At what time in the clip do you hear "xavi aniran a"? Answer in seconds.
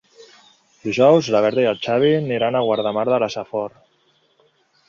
1.83-2.65